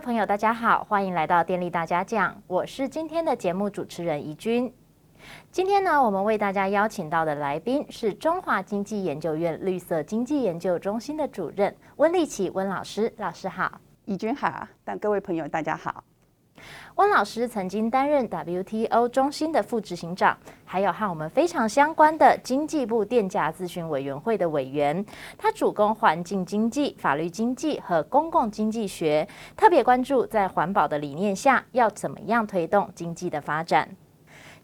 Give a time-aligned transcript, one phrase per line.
[0.00, 4.72] 朋友，大家好，欢迎来到电力大家讲，我是今天的节目主持人怡君。
[5.50, 16.04] 今天呢，我们为大家邀请到的来宾是中华经济研究院绿色经济研究中心的主任温丽琪温老师，老师好，怡君好，但各位朋友大家好。
[16.96, 25.04] 温老师曾经担任 WTO 中心的副执行长，还有和我们非常相关的经济部电价咨询委员会的委员。
[25.36, 33.88] 他主攻环境经济、法律经济和公共经济学，特别关注在环保的理念下要怎么样推动经济的发展。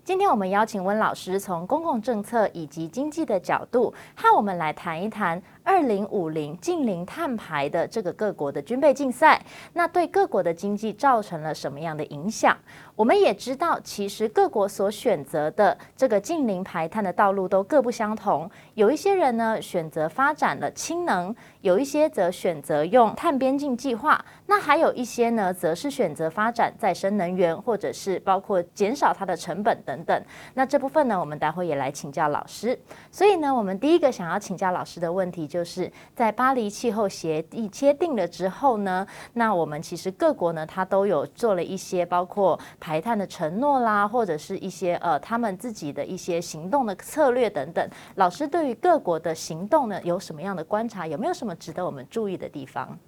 [0.03, 5.43] 今天我们邀请温老师从公共政策以及经济的角度，和我们来谈一谈。
[5.65, 12.55] 二零五零近零碳排的这个各国的军备竞赛，那对各国的经济造成了什么样的影响？
[12.95, 18.49] 我们也知道，其实各国所选择的这个近零排碳的道路都各不相同。
[18.75, 30.23] 有一些人呢选择发展了氢能，有一些则选择用碳边境计划，那还有一些呢则是选择发展再生能源，或者是包括减少它的成本等等。
[30.53, 32.79] 那这部分呢，我们待会也来请教老师。
[33.11, 35.49] 所以呢，我们第一个想要请教老师的问题。
[35.55, 47.89] 就是在巴黎气候协议签订了之后呢，那我们其实各国呢，它都有做了一些包括排碳的承诺啦，或者是一些呃他们自己的一些行动的策略等等。
[48.17, 51.07] 老师对于各国的行动呢，有什么样的观察？
[51.07, 52.99] 有没有什么值得我们注意的地方？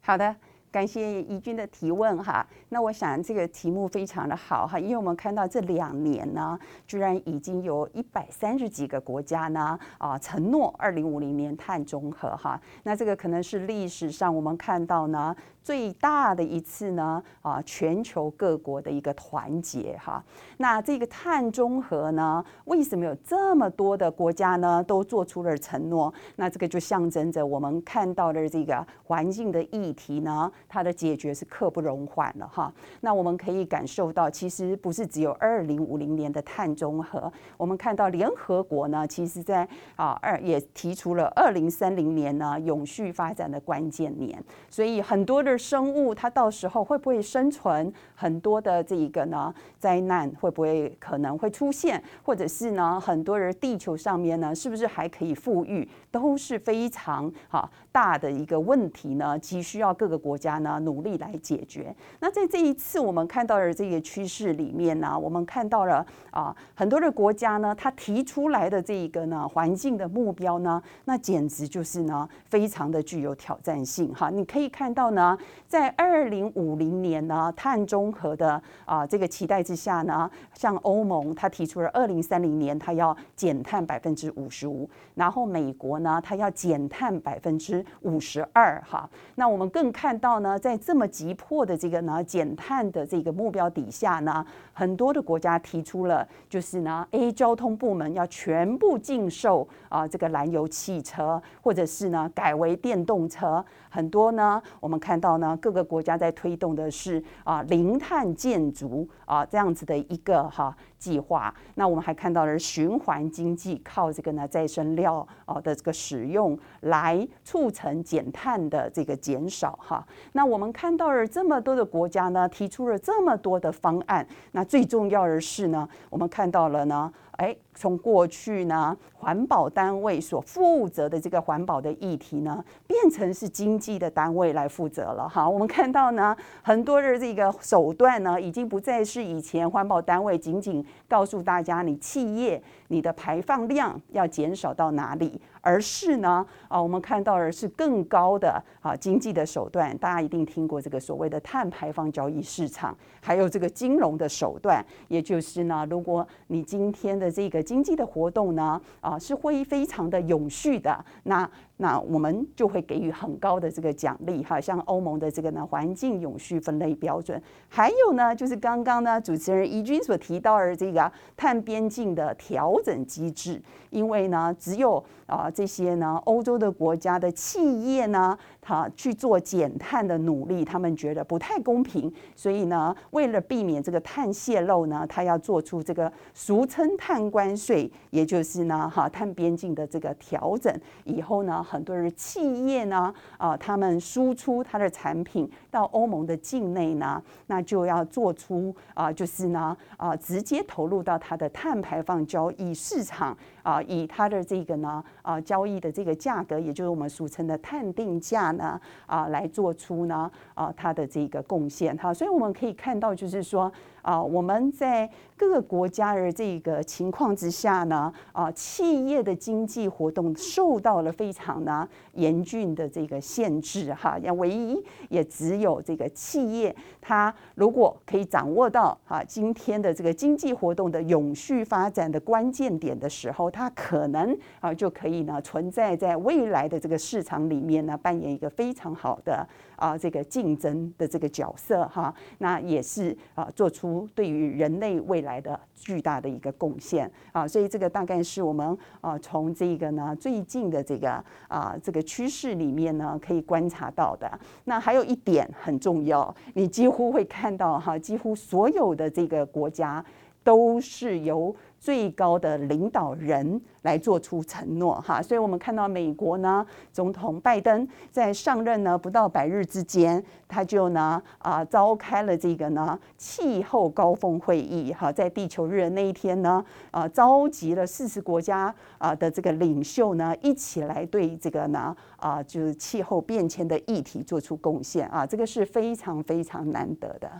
[0.00, 0.32] 好的。
[0.76, 15.34] 感谢怡君的提问哈，那我想这个题目非常的好哈，因为我们看到这两年呢，居然已经有一百三十几个国家呢啊承诺二零五零年碳中和哈，那这个可能是历史上我们看到呢。
[15.62, 20.24] 最大的一次呢，啊，全球各国的一个团结哈。
[20.58, 26.14] 那这个碳中和呢，为什么有这么多的国家呢都做出了承诺？
[26.36, 32.72] 那这个就象征着我们看到的这个环境的议题呢，它的解决是刻不容缓了哈。
[33.00, 45.56] 那我们可以感受到，其实不是只有二零五零年的碳中和，我们看到联合国呢，其实在啊二也提出了二零三零年呢永续发展的关键年，所以很多的。
[45.66, 47.92] 生物它到时候会不会生存？
[48.14, 52.00] 很多的这一个呢灾难会不会可能会出现？
[52.22, 55.88] 或者是呢很多人地球上面呢是不是还可以富裕？
[56.10, 61.96] 都是非常哈大的一个问题呢，急需要各个国家呢努力来解决。
[62.20, 74.28] 那在这一次我们看到的这个趋势里面呢，我们看到了啊很多的国家呢，他提出来的这一个呢环境的目标呢，那简直就是呢非常的具有挑战性哈。
[74.28, 75.38] 你可以看到呢。
[75.68, 89.08] 在二零五零年呢，碳中和的啊这个期待之下呢，像欧盟，它提出了二零三零年它要减碳百分之五十五，然后美国呢，它要减碳百分之五十二哈。
[89.34, 103.64] 那我们更看到呢，在这么急迫的这个呢减碳的这个目标底下呢，很多的国家提出了就是呢，A 交通部门要全部禁售啊这个燃油汽车，或者是呢改为电动车。
[103.96, 111.54] 很多呢，我们看到呢，各个国家在推动的是啊零碳建筑啊这样子的一个哈计划。
[111.76, 120.06] 那我们还看到了循环经济，靠这个呢再生料啊的这个使用来促成减碳的这个减少哈。
[120.32, 124.28] 那我们看到了这么多的国家呢，提出了这么多的方案。
[124.52, 127.10] 那最重要的是呢，我们看到了呢。
[127.36, 135.48] 哎，从过去呢，环保单位所负责的这个环保的议题呢，变成是经济的单位来负责了哈。
[135.48, 145.40] 我们看到呢，很多的这个手段呢，已经不再是以前环保单位仅仅告诉大家你企业你的排放量要减少到哪里。
[145.66, 161.50] 而是呢，啊，我们看到的是更高的啊经济的手段，大家一定听过这个所谓的碳排放交易市场，还有这个金融的手段，也就是呢，如果你今天的这个经济的活动呢，啊，是会非常的永续的，那。
[161.78, 167.38] 那我们就会给予很高的这个奖励，哈，像欧盟的这个呢环境永续分类标准，
[167.68, 190.74] 还有呢就是刚刚呢主持人怡君所提到的这个碳边境的调整机制，因为呢只有啊这些呢欧洲的国家的企业呢，他去做减碳的努力，他们觉得不太公平，所以呢为了避免这个碳泄漏呢，他要做出这个俗称碳关税，也就是呢哈碳边境的这个调整
[191.04, 191.62] 以后呢。
[191.66, 212.14] 很多的企业呢，啊，他们输出它的产品到欧盟的境内呢，那就要做出啊，就是呢，啊，直接投入到它的碳排放交易市场啊，以它的这个呢，啊，交易的这个价格，也就是我们俗称的探定价呢，啊，来做出呢，啊，它的这个贡献哈。
[212.14, 213.72] 所以我们可以看到，就是说。
[214.06, 224.16] 啊，我们在各个国家的这个情况之下呢，啊，企业的经济活动受到了非常呢严峻的这个限制哈。
[224.20, 239.44] 要唯一也只有这个企业，它如果可以掌握到啊今天的这个经济活动的永续发展的关键点的时候，它可能啊就可以呢存在在未来的这个市场里面呢扮演一个非常好的
[239.74, 242.14] 啊这个竞争的这个角色哈。
[242.38, 243.95] 那也是啊做出。
[244.14, 254.28] 对于人类未来的巨大的一个贡献啊，所以这个大概是我们啊从这个呢最近的这个啊这个趋势里面呢可以观察到的。
[254.64, 260.04] 那还有一点很重要，你几乎会看到哈，几乎所有的这个国家
[260.42, 261.54] 都是由。
[261.86, 287.30] 最高的领导人来做出承诺哈，所以我们看到美国呢，总统拜登在上任呢不到百日之间，他就呢啊召开了这个呢气候高峰会议哈，在地球日的那一天呢啊召集了四十国家啊的这个领袖呢一起来对这个呢啊就是气候变迁的议题做出贡献啊，这个是非常非常难得的。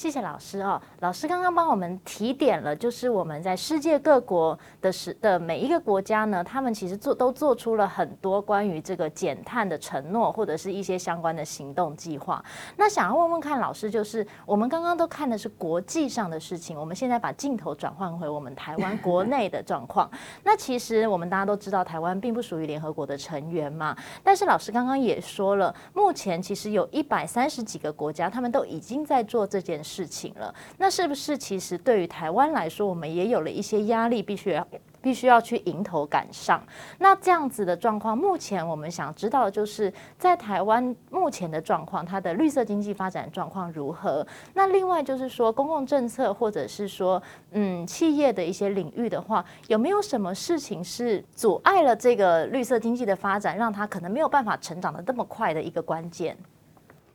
[0.00, 12.42] 谢谢老师哦，老师刚刚帮我们提点了，就是我们在世界各国的时的每一个国家呢，他们其实做都做出了很多关于这个减碳的承诺，或者是一些相关的行动计划。
[12.78, 20.10] 那想要问问看老师，就是我们刚刚都看的是国际上的事情，我们现在把镜头转换回我们台湾国内的状况。
[20.42, 23.94] 那其实我们大家都知道，台湾并不属于联合国的成员嘛，
[24.24, 29.89] 但是老师刚刚也说了，目前其实有一百三十几个国家，他们都已经在做这件事。
[29.90, 34.64] 事情了，那是不是其实对于台湾来说，我们也有了一些压力，必须要
[35.02, 36.62] 必须要去迎头赶上？
[36.98, 44.24] 那这样子的状况，目前我们想知道的就是在台湾目前的状况，它的绿色经济发展状况如何？
[44.54, 47.20] 那另外就是说，公共政策或者是说，
[47.50, 56.36] 嗯，企业的一些领域的话，有没有什么事情是阻碍了这个绿色经济的发展，让它可能没有办法成长得这么快的一个关键？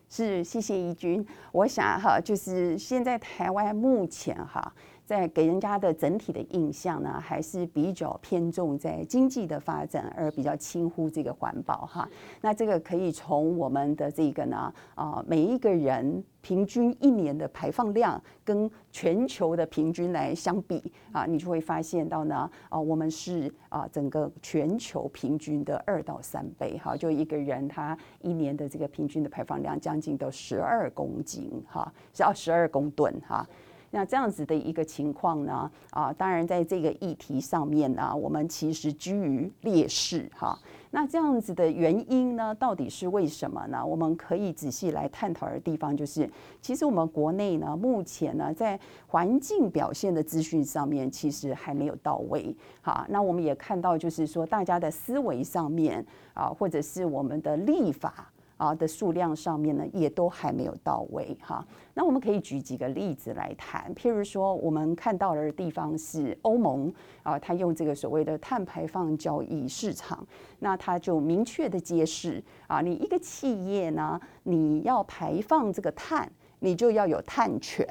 [0.09, 1.25] 是，谢谢怡君。
[1.51, 4.73] 我想哈，就是现在台湾目前哈。
[5.05, 12.09] 在给人家的整体的印象呢，还是比较偏重在经济的发展，而比较轻忽这个环保哈。
[12.41, 26.97] 那这个可以从我们的这个呢，啊，每一个人平均一年的排放量跟全球的平均来相比啊，你就会发现到呢，啊，我们是啊整个全球平均的二到三倍哈。
[26.97, 33.47] 就一个人他一年的这个平均的排放量将近都十二公斤哈，是要十二公吨哈。
[33.95, 40.59] 那这样子的一个情况呢，啊，当然在这个议题上面呢，我们其实居于劣势哈。
[40.92, 43.86] 那这样子的原因呢，到底是为什么呢？
[43.86, 46.30] 我们可以仔细来探讨的地方就是，
[46.62, 48.77] 其实我们国内呢，目前呢，在
[49.07, 52.53] 环境表现的资讯上面，其实还没有到位。
[52.81, 58.30] 好，那我们也看到，就是说大家的思维上面啊，或者是我们的立法。
[58.57, 61.65] 啊的数量上面呢，也都还没有到位哈。
[61.93, 66.93] 那我们可以举几个例子来谈，譬如说，我们看到的地方是欧盟
[67.23, 70.25] 啊，它用这个所谓的碳排放交易市场，
[70.59, 77.88] 那它就明确的揭示啊，你一个企业呢，你要排放这个碳，你就要有碳权。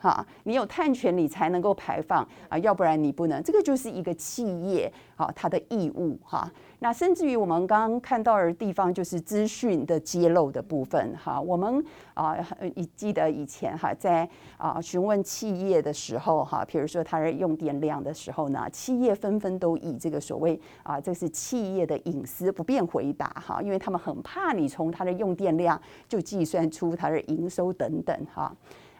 [0.00, 3.42] 哈，你有碳权，你才能够排放啊，要不然你不能。
[3.42, 6.50] 这个就是一个企业啊，它的义务哈。
[6.82, 11.38] 那甚至于我们刚刚看到的地方，就是资讯的揭露的部分哈。
[11.38, 12.34] 我们啊，
[12.74, 14.26] 你记得以前哈，在
[14.56, 25.78] 啊询问企业的时候哈，比如说它的用电量的时候呢，企业纷纷都以这个所谓啊，这是企业的隐私不便回答哈，因为他们很怕你从它的用电量
[26.08, 28.50] 就计算出它的营收等等哈。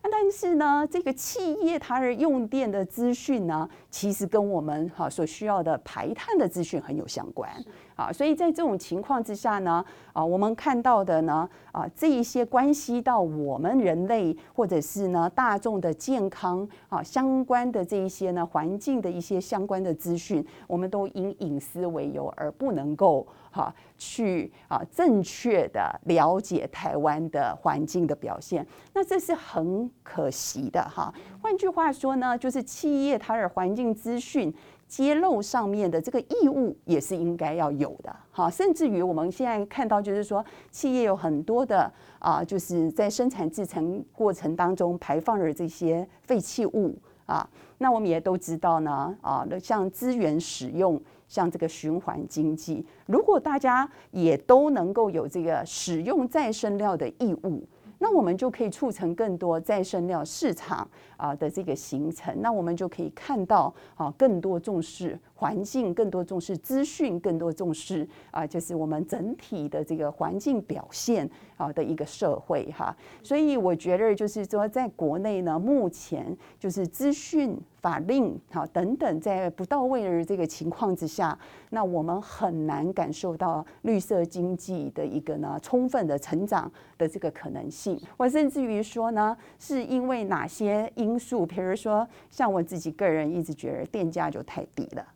[0.02, 7.50] 但是呢，这个企业它的用电的资讯呢，其实跟我们哈所需要的排碳的资讯很有相关。
[7.96, 31.12] 啊，所以在这种情况之下呢，啊，我们看到的呢，啊，这一些关系到我们人类或者是呢大众的健康啊相关的这一些呢环境的一些相关的资讯，我们都因隐私为由而不能够哈去啊正确的了解台湾的环境的表现，那这是很可惜的哈。
[31.42, 34.54] 换句话说呢，就是企业它的环境资讯
[34.86, 38.14] 揭露上面的这个义务也是应该要有的。
[38.30, 51.00] 哈，甚至于我们现在看到，就是说企业有很多的啊，就是在生产制成过程当中排放的这些废弃物啊，那我们也都知道呢啊，像资源使用，
[51.30, 57.66] 像这个循环经济，如果大家也都能够有这个使用再生料的义务。
[58.02, 71.28] 那我们就可以促成更多再生料市场啊的这个形成，那我们就可以看到啊更多重视环境，更多重视资讯，更多重视啊就是我们整体的这个环境表现
[71.60, 72.96] 好的一个社会哈。
[73.22, 81.38] 所以我觉得就是说，在国内呢，目前就是资讯法令哈等等在不到位的这个情况之下，
[81.68, 88.00] 那我们很难感受到绿色经济的一个呢充分的成长的这个可能性。
[88.16, 91.44] 我甚至于说呢，是因为哪些因素？
[91.44, 95.06] 比如说，像我自己个人一直觉得电价就太低了，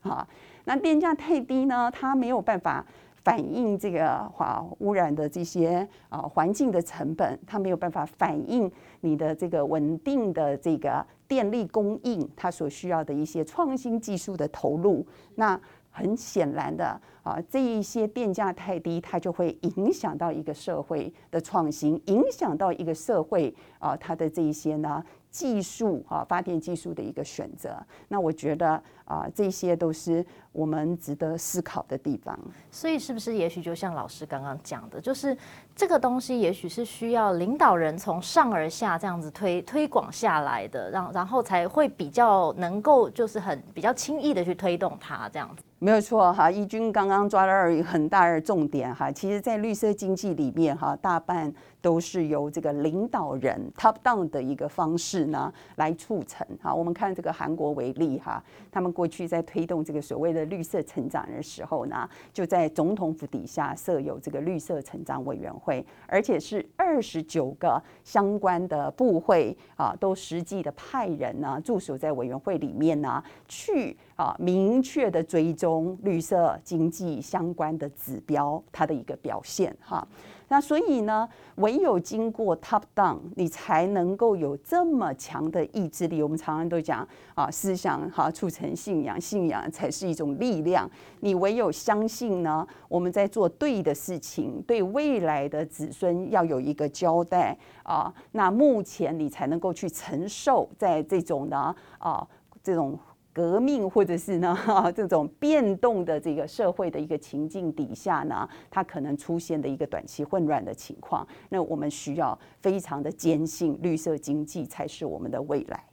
[0.00, 0.26] 好，
[0.64, 2.84] 那电价太低呢，它没有办法
[3.24, 15.04] 反映这个哈污染的这些啊环境的成本，它没有办法反映你的这个稳定的这个电力供应，它所需要的一些创新技术的投入，
[15.34, 15.60] 那。
[15.96, 25.00] 很显然的啊，这一些电价太低，它就会影响到一个社会的创新，影响到一个社会啊，它的这一些呢
[25.34, 27.76] 技术啊，发电技术的一个选择。
[28.06, 32.38] 那我觉得啊，这些都是我们值得思考的地方。
[32.70, 35.36] 所以，是不是也许就像老师刚刚讲的，就是
[35.74, 45.64] 这个东西也许是需要领导人从上而下这样子推推广下来的，让然后才会比较能够就是很比较轻易的去推动它这样子。
[45.80, 49.10] 没有错哈，怡君刚刚抓到了一个很大的重点哈。
[49.10, 51.52] 其实，在绿色经济里面哈，大半
[51.84, 56.74] 都是由这个领导人 top down 的一个方式呢来促成哈。
[56.74, 73.94] 我们看这个韩国为例哈，他们过去在推动这个所谓的绿色成长的时候呢，就在总统府底下设有这个绿色成长委员会，而且是二十九个相关的部会啊，都实际的派人呢驻守在委员会里面呢去。
[74.16, 80.06] 啊，明确的追踪绿色经济相关的指标，它的一个表现哈。
[80.54, 86.22] 那所以呢，唯有经过 top down，你才能够有这么强的意志力。
[86.22, 90.88] 我们常常都讲啊，思想哈促成信仰，信仰才是一种力量。
[91.18, 98.14] 你唯有相信呢，我们在做对的事情，对未来的子孙要有一个交代啊。
[98.30, 102.24] 那目前你才能够去承受在这种呢啊
[102.62, 102.96] 这种。
[103.34, 104.56] 革命或者是呢，
[104.94, 115.84] 这种变动的这个社会的一个情境底下呢，它可能出现的一个短期混乱的情况，那我们需要非常的坚信绿色经济才是我们的未来。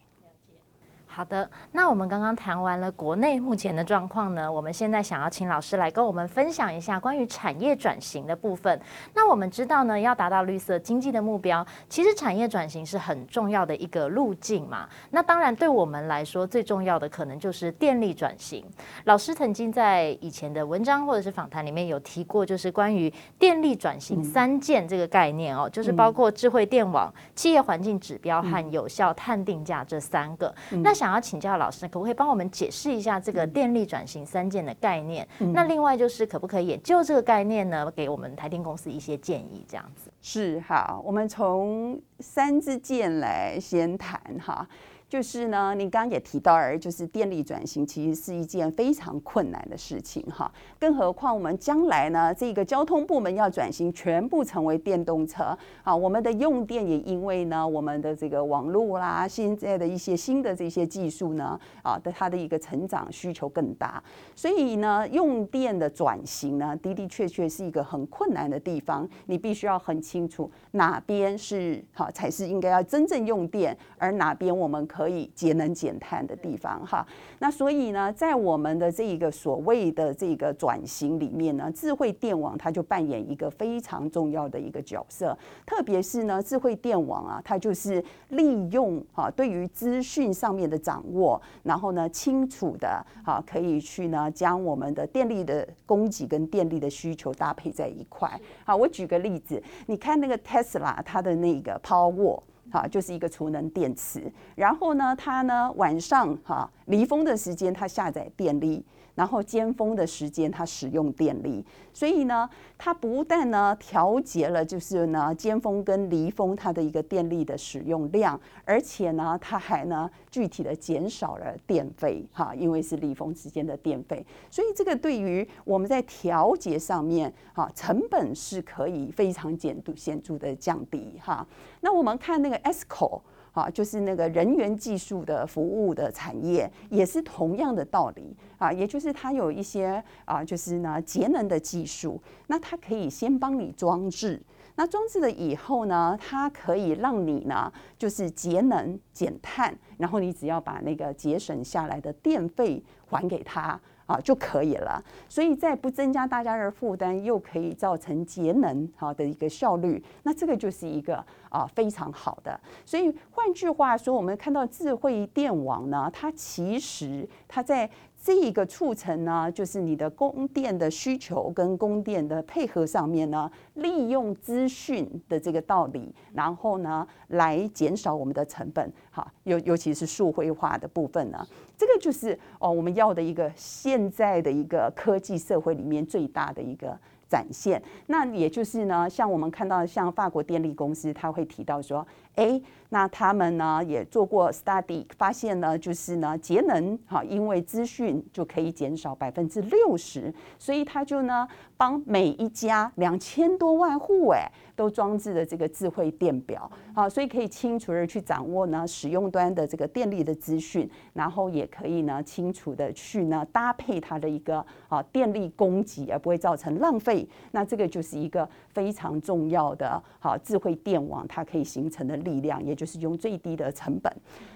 [1.14, 8.80] 好的，那我们刚刚谈完了国内目前的状况呢，我们现在想要请老师来跟我们分享一下关于产业转型的部分。
[9.14, 14.88] 那我们知道呢，要达到绿色经济的目标，其实产业转型是很重要的一个路径嘛。
[15.10, 18.66] 那当然，对我们来说最重要的可能就是电力转型。
[19.04, 30.56] 老师曾经在以前的文章或者是访谈里面有提过，就是关于电力转型三件这个概念哦，就是包括智慧电网、企业环境指标和有效碳定价这三个。
[30.82, 35.28] 那想要请教老师，可不可以帮我们解释一下这个电力转型三件的概念？
[35.40, 39.66] 嗯、那另外就是，可不可以也就这个概念呢，给我们台电公司一些建议？
[39.68, 44.68] 这样子是好，我们从三支箭来先谈哈。
[45.12, 50.50] 就是呢，你刚刚也提到，而就是电力转型其实是一件非常困难的事情哈。
[50.80, 64.02] 更何况我们将来呢，这个交通部门要转型，全部成为电动车啊，我们的用电也因为呢，我们的这个网络啦，现在的一些新的这些技术呢，啊的它的一个成长需求更大，
[64.34, 69.06] 所以呢，用电的转型呢，的的确确是一个很困难的地方。
[69.26, 77.04] 你必须要很清楚哪边是好才是应该要真正用电，而哪边我们可可以节能减碳的地方哈，
[77.40, 98.40] 那所以呢，在我们的这一个所谓的这个转型里面呢，智慧电网它就扮演一个非常重要的一个角色，特别是呢，智慧电网啊，它就是利用啊对于资讯上面的掌握，然后呢清楚的啊可以去呢将我们的电力的供给跟电力的需求搭配在一块。
[98.64, 102.40] 好，我举个例子，你看那个 Tesla 它的那个 Power。
[102.72, 104.32] 哈，就是一个储能电池。
[104.56, 108.84] 然后呢，它呢晚上哈离峰的时间它下载电力。
[109.16, 111.64] 然后尖峰的时间，它使用电力，
[111.94, 131.46] 所以呢，它不但呢调节了，就是呢尖峰跟离峰它的一个电力的使用量，而且呢，它还呢具体的减少了电费，哈，因为是离峰之间的电费，所以这个对于我们在调节上面，哈，成本是可以非常显著显著的降低，哈。
[131.82, 133.22] 那我们看那个 ESCO。
[133.52, 144.42] 啊，就是那个人员技术的服务的产业，也是同样的道理啊，也就是它有一些啊，就是呢节能的技术，那它可以先帮你装置，
[144.76, 153.80] 那装置了以后呢，它可以让你呢就是节能减碳，然后你只要把那个节省下来的电费还给他。
[154.12, 162.60] 啊就可以了，所以在不增加大家的负担，又可以造成节能好的一个效率，那这个就是一个啊非常好的。
[162.86, 167.90] 所以换句话说，我们看到智慧电网呢，它其实它在。
[168.24, 181.44] 这一个促成呢，就是你的供电的需求跟供电的配合上面呢，利用资讯的这个道理，然后呢，来减少我们的成本，哈，尤尤其是数位化的部分呢，
[181.82, 186.96] 这个就是哦，我们要的一个现在的一个科技社会里面最大的一个
[187.28, 187.82] 展现。
[188.06, 192.62] 那也就是呢，像我们看到像法国电力公司，他会提到说，哎。
[192.94, 201.48] 那他们呢也做过 study，发现呢就是呢节能哈，因为资讯就可以减少百分之六十，所以他就呢
[201.78, 204.46] 帮每一家两千多万户哎
[204.76, 214.58] 都装置了这个智慧电表，好，所以可以清楚的去掌握呢使用端的这个电力的资讯，然后也可以呢清楚的去呢搭配它的一个
[214.90, 217.26] 啊电力供给，而不会造成浪费。
[217.52, 222.76] 那这个就是一个非常重要的好智慧电网，它可以形成的力量也。
[222.82, 224.12] 就是用最低的成本。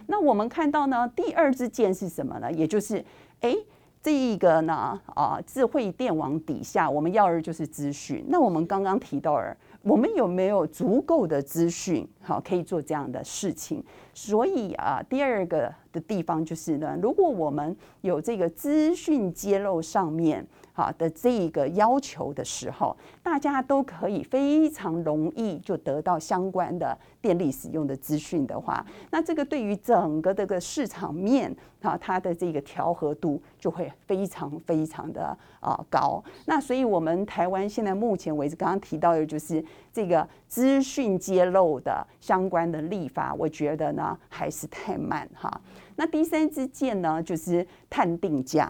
[0.07, 2.51] 那我们看到呢，第二支箭是什么呢？
[2.51, 3.05] 也就是，
[3.41, 3.55] 哎，
[4.01, 8.25] 这一个呢，啊，智慧电网底下，我们要的就是资讯。
[8.29, 13.84] 那我们刚刚提到了，我们有没有足够的资讯，好，可以做这样的事情？
[14.15, 20.43] 所以啊，第二个的地方就是呢，如果我们有这个资讯揭露上面。
[20.77, 35.25] 好的，这一个要求的时候，大家都可以非常容易就得到相关的电力使用的资讯的话，那这个对于整个这个市场面啊，它的这个调和度就会非常非常的
[35.62, 36.22] 啊高。
[36.46, 45.61] 那所以我们台湾现在目前为止，刚刚提到的就是这个资讯揭露的相关的立法，我觉得呢还是太慢哈。
[45.96, 48.70] 那第三支箭呢，就是碳定价。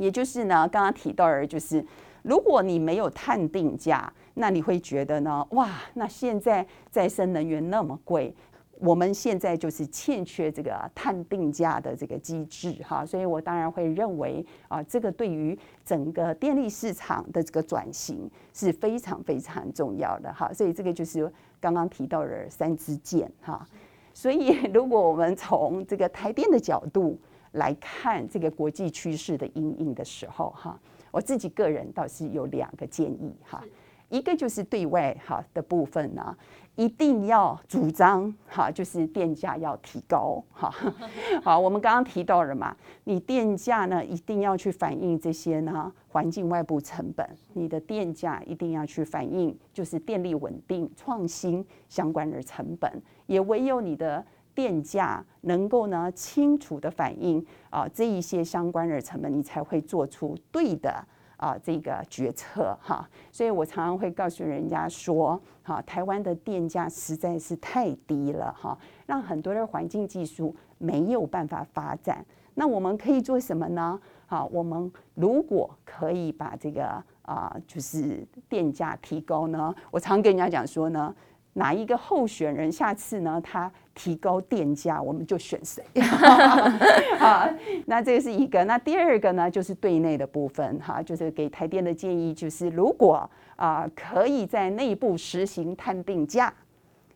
[0.00, 1.84] 也就是呢，刚刚提到的，就是
[2.22, 8.34] 如果你没有碳定价，那你会觉得呢，哇，那现在再生能源那么贵，
[8.78, 23.66] 我们现在就是欠缺这个碳定价的这个机制哈，所以我当然会认为啊，这个对于整个电力市场的这个转型是非常非常重要的哈，所以这个就是刚刚提到的三支箭哈，
[24.14, 27.18] 所以如果我们从这个台电的角度，
[27.52, 30.78] 来看这个国际趋势的因应的时候，哈，
[31.10, 33.64] 我自己个人倒是有两个建议，哈，
[34.08, 36.36] 一个就是对外哈的部分呢，
[36.76, 40.72] 一定要主张哈，就是电价要提高，哈，
[41.42, 54.24] 好，我们刚刚提到了嘛，你电价呢一定要去反映这些呢环境外部成本，你的电价一定要去反映就是电力稳定创新相关的成本，也唯有你的。
[54.54, 60.92] 电价能够呢清楚的反映啊这一些相关的成本，你才会做出对的
[61.36, 63.08] 啊这个决策哈。
[63.32, 72.24] 所以我常常会告诉人家说，哈，台湾的电价实在是太低了哈，让很多的环境技术没有办法发展。
[72.54, 73.98] 那我们可以做什么呢？
[74.26, 81.14] 好，我们如果可以把这个啊就是电价提高呢，我常跟人家讲说呢。
[81.54, 83.40] 哪一个候选人下次呢？
[83.42, 85.84] 他提高电价，我们就选谁。
[87.18, 87.46] 好，
[87.84, 88.64] 那这个是一个。
[88.64, 96.50] 那第二个呢，就是对内的部分哈，就是给台电的建议，就是如果啊，可以在内部实行探定价，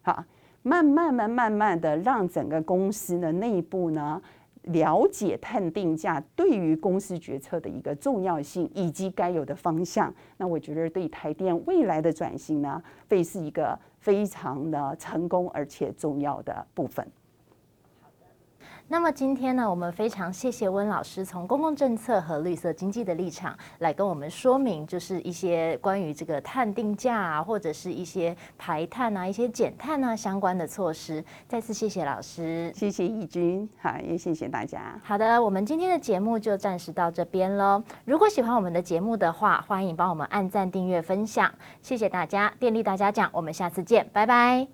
[0.02, 0.22] 好，
[0.60, 4.20] 慢慢慢慢慢的让整个公司的内部呢。
[4.68, 17.10] 了解探定价对于公司决策的一个重要性以及该有的方向，那我觉得对台电未来的转型呢，会是一个非常的成功而且重要的部分。
[18.86, 31.24] 那么今天呢，我们非常谢谢温老师从公共政策和绿色经济的立场来跟我们说明，就是一些关于这个碳定价啊，或者是一些排碳啊、一些减碳啊相关的措施。
[31.48, 35.00] 再次谢谢老师，谢谢义军，好，也谢谢大家。
[35.02, 37.82] 好的，我们今天的节目就暂时到这边喽。
[38.04, 42.52] 如果喜欢我们的节目的话，欢迎帮我们按赞、订阅、分享，谢谢大家。
[42.60, 44.68] 电力大家讲，我们下次见，拜拜。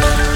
[0.00, 0.27] Thank you.